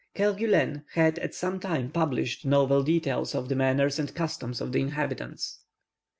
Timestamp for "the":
1.29-1.37, 3.49-3.55, 4.71-4.79